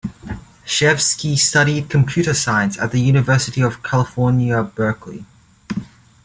Chevsky 0.65 1.35
studied 1.37 1.87
Computer 1.91 2.33
Science 2.33 2.75
at 2.79 2.91
the 2.91 2.99
University 2.99 3.61
of 3.61 3.83
California 3.83 4.63
Berkeley. 4.63 5.25